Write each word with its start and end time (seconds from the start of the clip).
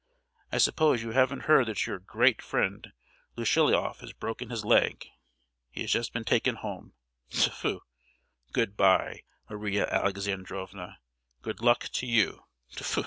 I 0.51 0.57
suppose 0.57 1.03
you 1.03 1.11
haven't 1.11 1.41
heard 1.41 1.67
that 1.67 1.85
your 1.85 1.99
great 1.99 2.41
friend 2.41 2.87
Lushiloff 3.37 3.99
has 3.99 4.13
broken 4.13 4.49
his 4.49 4.65
leg?—he 4.65 5.81
has 5.81 5.91
just 5.91 6.11
been 6.11 6.23
taken 6.23 6.55
home. 6.55 6.93
Tfu! 7.29 7.81
Good 8.51 8.75
bye, 8.75 9.21
Maria 9.47 9.85
Alexandrovna—good 9.91 11.59
luck 11.61 11.89
to 11.93 12.07
you! 12.07 12.45
Tfu!" 12.73 12.99